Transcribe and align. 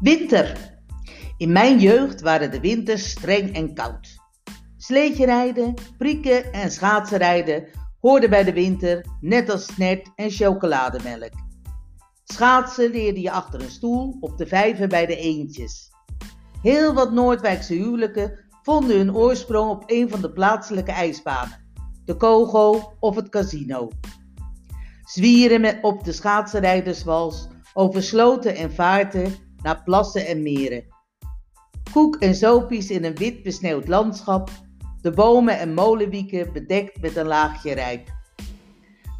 Winter. 0.00 0.76
In 1.36 1.52
mijn 1.52 1.78
jeugd 1.78 2.20
waren 2.20 2.50
de 2.50 2.60
winters 2.60 3.10
streng 3.10 3.54
en 3.54 3.74
koud. 3.74 4.16
Sleetje 4.76 5.24
rijden, 5.24 5.74
prikken 5.96 6.52
en 6.52 6.70
schaatsenrijden 6.70 7.68
hoorden 8.00 8.30
bij 8.30 8.44
de 8.44 8.52
winter, 8.52 9.06
net 9.20 9.50
als 9.50 9.64
snet 9.64 10.10
en 10.14 10.30
chocolademelk. 10.30 11.32
Schaatsen 12.24 12.90
leerde 12.90 13.20
je 13.20 13.30
achter 13.30 13.60
een 13.60 13.70
stoel 13.70 14.16
op 14.20 14.38
de 14.38 14.46
vijver 14.46 14.88
bij 14.88 15.06
de 15.06 15.16
eendjes. 15.16 15.90
Heel 16.62 16.94
wat 16.94 17.12
Noordwijkse 17.12 17.74
huwelijken 17.74 18.38
vonden 18.62 18.96
hun 18.96 19.14
oorsprong 19.14 19.70
op 19.70 19.82
een 19.86 20.08
van 20.08 20.20
de 20.20 20.32
plaatselijke 20.32 20.92
ijsbanen, 20.92 21.72
de 22.04 22.16
Kogo 22.16 22.92
of 23.00 23.16
het 23.16 23.28
casino. 23.28 23.88
Zwieren 25.02 25.82
op 25.82 26.04
de 26.04 26.12
schaatsenrijderswals 26.12 27.48
over 27.74 28.02
sloten 28.02 28.54
en 28.56 28.72
vaarten 28.72 29.46
naar 29.62 29.82
plassen 29.82 30.26
en 30.26 30.42
meren. 30.42 30.84
Koek 31.92 32.16
en 32.16 32.34
zopies 32.34 32.90
in 32.90 33.04
een 33.04 33.16
wit 33.16 33.42
besneeuwd 33.42 33.88
landschap, 33.88 34.50
de 35.00 35.10
bomen 35.10 35.58
en 35.58 35.74
molenwieken 35.74 36.52
bedekt 36.52 37.00
met 37.00 37.16
een 37.16 37.26
laagje 37.26 37.74
rijp. 37.74 38.08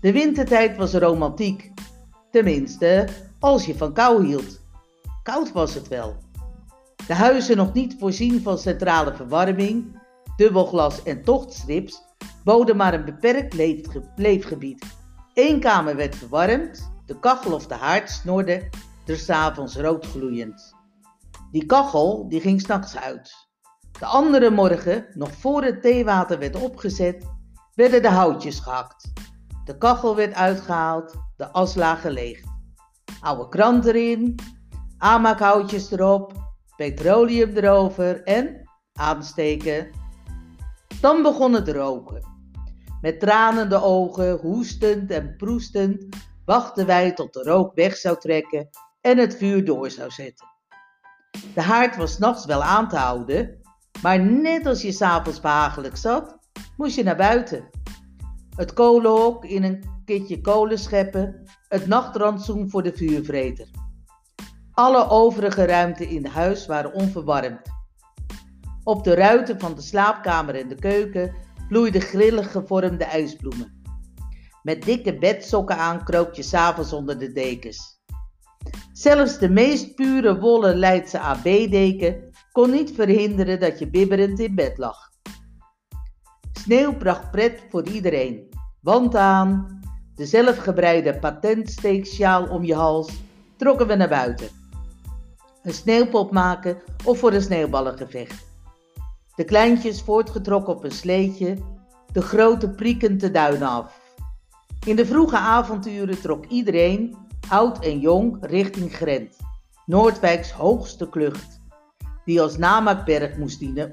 De 0.00 0.12
wintertijd 0.12 0.76
was 0.76 0.94
romantiek, 0.94 1.72
tenminste 2.30 3.08
als 3.38 3.66
je 3.66 3.76
van 3.76 3.92
kou 3.92 4.26
hield. 4.26 4.60
Koud 5.22 5.52
was 5.52 5.74
het 5.74 5.88
wel. 5.88 6.16
De 7.06 7.14
huizen 7.14 7.56
nog 7.56 7.72
niet 7.72 7.96
voorzien 7.98 8.42
van 8.42 8.58
centrale 8.58 9.14
verwarming, 9.14 10.00
dubbelglas 10.36 11.02
en 11.02 11.22
tochtstrips 11.22 12.04
boden 12.44 12.76
maar 12.76 12.94
een 12.94 13.04
beperkt 13.04 13.54
leefgebied. 14.16 14.86
Eén 15.34 15.60
kamer 15.60 15.96
werd 15.96 16.16
verwarmd, 16.16 16.92
de 17.06 17.18
kachel 17.18 17.52
of 17.52 17.66
de 17.66 17.74
haard 17.74 18.10
snorde 18.10 18.68
er 19.08 19.16
s'avonds 19.16 19.76
roodgloeiend. 19.76 20.74
Die 21.50 21.66
kachel 21.66 22.28
die 22.28 22.40
ging 22.40 22.60
s'nachts 22.60 22.96
uit. 22.96 23.48
De 23.98 24.06
andere 24.06 24.50
morgen, 24.50 25.06
nog 25.14 25.32
voor 25.32 25.62
het 25.62 25.82
theewater 25.82 26.38
werd 26.38 26.62
opgezet, 26.62 27.26
werden 27.74 28.02
de 28.02 28.08
houtjes 28.08 28.60
gehakt. 28.60 29.12
De 29.64 29.78
kachel 29.78 30.16
werd 30.16 30.34
uitgehaald, 30.34 31.16
de 31.36 31.52
as 31.52 31.74
lagen 31.74 32.10
leeg. 32.10 32.40
Oude 33.20 33.48
krant 33.48 33.84
erin, 33.84 34.34
aanmaakhoutjes 34.98 35.90
erop, 35.90 36.32
petroleum 36.76 37.56
erover 37.56 38.22
en 38.22 38.70
aansteken. 38.92 39.90
Dan 41.00 41.22
begon 41.22 41.52
het 41.52 41.68
roken. 41.68 42.34
Met 43.00 43.20
tranende 43.20 43.82
ogen, 43.82 44.38
hoestend 44.38 45.10
en 45.10 45.36
proestend, 45.36 46.06
wachten 46.44 46.86
wij 46.86 47.12
tot 47.12 47.32
de 47.32 47.42
rook 47.42 47.74
weg 47.74 47.96
zou 47.96 48.18
trekken 48.18 48.68
en 49.06 49.18
het 49.18 49.36
vuur 49.36 49.64
door 49.64 49.90
zou 49.90 50.10
zetten. 50.10 50.46
De 51.54 51.60
haard 51.60 51.96
was 51.96 52.18
nachts 52.18 52.44
wel 52.44 52.62
aan 52.62 52.88
te 52.88 52.96
houden, 52.96 53.60
maar 54.02 54.20
net 54.20 54.66
als 54.66 54.82
je 54.82 54.92
s'avonds 54.92 55.40
behagelijk 55.40 55.96
zat, 55.96 56.38
moest 56.76 56.96
je 56.96 57.02
naar 57.02 57.16
buiten. 57.16 57.70
Het 58.56 58.72
kolenhok 58.72 59.44
in 59.44 59.62
een 59.62 59.84
kitje 60.04 60.40
kolen 60.40 60.78
scheppen, 60.78 61.42
het 61.68 61.86
nachtrantsoen 61.86 62.70
voor 62.70 62.82
de 62.82 62.92
vuurvreter. 62.92 63.68
Alle 64.72 65.08
overige 65.08 65.64
ruimten 65.64 66.08
in 66.08 66.24
het 66.24 66.32
huis 66.32 66.66
waren 66.66 66.92
onverwarmd. 66.92 67.70
Op 68.82 69.04
de 69.04 69.14
ruiten 69.14 69.60
van 69.60 69.74
de 69.74 69.82
slaapkamer 69.82 70.54
en 70.54 70.68
de 70.68 70.74
keuken 70.74 71.34
bloeiden 71.68 72.00
grillig 72.00 72.52
gevormde 72.52 73.04
ijsbloemen. 73.04 73.82
Met 74.62 74.82
dikke 74.82 75.18
bedsokken 75.18 75.76
aan 75.76 76.04
kroop 76.04 76.34
je 76.34 76.42
s'avonds 76.42 76.92
onder 76.92 77.18
de 77.18 77.32
dekens. 77.32 77.95
Zelfs 78.96 79.38
de 79.38 79.48
meest 79.48 79.94
pure 79.94 80.38
wollen 80.38 80.76
Leidse 80.76 81.18
AB-deken 81.18 82.30
kon 82.52 82.70
niet 82.70 82.92
verhinderen 82.94 83.60
dat 83.60 83.78
je 83.78 83.90
bibberend 83.90 84.40
in 84.40 84.54
bed 84.54 84.78
lag. 84.78 85.10
Sneeuw 86.52 86.96
bracht 86.96 87.30
pret 87.30 87.62
voor 87.70 87.86
iedereen. 87.88 88.48
Want 88.80 89.14
aan, 89.14 89.80
de 90.14 90.26
zelfgebreide 90.26 91.18
patentsteeksjaal 91.18 92.48
om 92.48 92.64
je 92.64 92.74
hals, 92.74 93.12
trokken 93.56 93.86
we 93.86 93.94
naar 93.94 94.08
buiten. 94.08 94.48
Een 95.62 95.74
sneeuwpop 95.74 96.32
maken 96.32 96.82
of 97.04 97.18
voor 97.18 97.32
een 97.32 97.42
sneeuwballengevecht. 97.42 98.46
De 99.34 99.44
kleintjes 99.44 100.02
voortgetrokken 100.02 100.74
op 100.74 100.84
een 100.84 100.90
sleetje, 100.90 101.56
de 102.12 102.22
grote 102.22 102.70
priekend 102.70 103.20
de 103.20 103.30
duinen 103.30 103.68
af. 103.68 104.00
In 104.86 104.96
de 104.96 105.06
vroege 105.06 105.38
avonturen 105.38 106.20
trok 106.20 106.46
iedereen, 106.46 107.25
oud 107.48 107.84
en 107.84 108.00
jong, 108.00 108.36
richting 108.40 108.96
Grent, 108.96 109.36
Noordwijks 109.84 110.50
hoogste 110.52 111.08
klucht, 111.08 111.60
die 112.24 112.40
als 112.40 112.56
namaakberg 112.58 113.36
moest 113.36 113.58
dienen. 113.58 113.92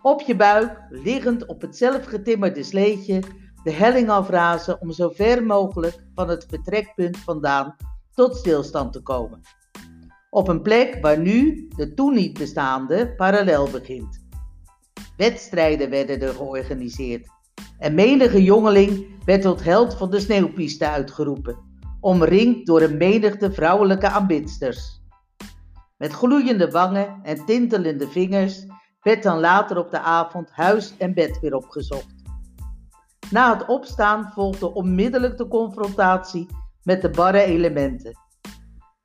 Op 0.00 0.20
je 0.20 0.36
buik, 0.36 0.80
liggend 0.90 1.46
op 1.46 1.60
het 1.60 1.76
zelfgetimmerde 1.76 2.62
sleetje, 2.62 3.22
de 3.64 3.70
helling 3.70 4.08
afrazen 4.08 4.80
om 4.80 4.92
zo 4.92 5.08
ver 5.08 5.44
mogelijk 5.44 6.04
van 6.14 6.28
het 6.28 6.46
vertrekpunt 6.48 7.18
vandaan 7.18 7.76
tot 8.14 8.36
stilstand 8.36 8.92
te 8.92 9.02
komen. 9.02 9.40
Op 10.30 10.48
een 10.48 10.62
plek 10.62 10.98
waar 11.00 11.18
nu 11.18 11.68
de 11.76 11.94
toen 11.94 12.14
niet 12.14 12.38
bestaande 12.38 13.14
parallel 13.14 13.70
begint. 13.70 14.20
Wedstrijden 15.16 15.90
werden 15.90 16.20
er 16.20 16.34
georganiseerd 16.34 17.28
en 17.78 17.94
menige 17.94 18.42
jongeling 18.42 19.06
werd 19.24 19.42
tot 19.42 19.64
held 19.64 19.94
van 19.94 20.10
de 20.10 20.20
sneeuwpiste 20.20 20.88
uitgeroepen 20.88 21.70
omringd 22.02 22.66
door 22.66 22.82
een 22.82 22.96
menigte 22.96 23.52
vrouwelijke 23.52 24.08
aanbidsters. 24.08 25.00
Met 25.96 26.12
gloeiende 26.12 26.70
wangen 26.70 27.20
en 27.22 27.44
tintelende 27.44 28.08
vingers 28.08 28.66
werd 29.00 29.22
dan 29.22 29.40
later 29.40 29.78
op 29.78 29.90
de 29.90 30.00
avond 30.00 30.50
huis 30.50 30.96
en 30.96 31.14
bed 31.14 31.40
weer 31.40 31.54
opgezocht. 31.54 32.14
Na 33.30 33.58
het 33.58 33.68
opstaan 33.68 34.30
volgde 34.32 34.74
onmiddellijk 34.74 35.38
de 35.38 35.48
confrontatie 35.48 36.46
met 36.82 37.02
de 37.02 37.10
barre 37.10 37.42
elementen. 37.42 38.18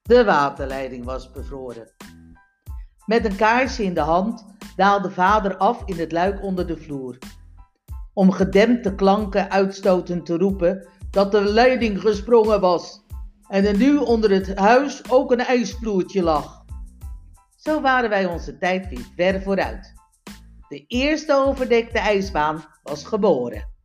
De 0.02 0.24
waterleiding 0.24 1.06
was 1.06 1.32
bevroren. 1.32 1.94
Met 3.06 3.26
een 3.26 3.36
kaarsje 3.36 3.84
in 3.84 3.94
de 3.94 4.00
hand 4.00 4.46
daalde 4.76 5.12
vader 5.12 5.58
af 5.58 5.82
in 5.86 6.00
het 6.00 6.12
luik 6.12 6.44
onder 6.44 6.68
de 6.68 6.78
vloer. 6.78 7.18
Om 8.14 8.32
gedempte 8.32 8.96
klanken 8.96 9.52
uitstotend 9.52 10.26
te 10.26 10.38
roepen, 10.38 10.88
dat 11.12 11.32
de 11.32 11.44
leiding 11.44 12.02
gesprongen 12.02 12.60
was 12.60 13.06
en 13.48 13.66
er 13.66 13.78
nu 13.78 13.98
onder 13.98 14.32
het 14.32 14.58
huis 14.58 15.10
ook 15.10 15.32
een 15.32 15.40
ijsvloertje 15.40 16.24
lag. 16.24 16.66
Zo 17.56 17.82
waren 17.82 18.10
wij 18.10 18.26
onze 18.26 18.58
tijd 18.58 18.88
weer 18.90 19.06
ver 19.16 19.42
vooruit. 19.42 19.94
De 20.70 20.86
eerste 20.88 21.36
overdekte 21.36 22.00
ijsbaan 22.00 22.66
was 22.84 23.04
geboren. 23.04 23.77